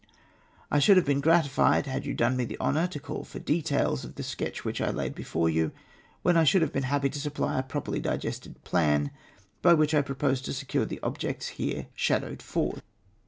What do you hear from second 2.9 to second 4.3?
call for details of the